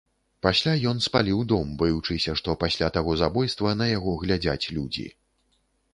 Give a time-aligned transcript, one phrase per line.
[0.45, 5.07] Пасля ён спаліў дом, баючыся, што пасля таго забойства на яго глядзяць людзі.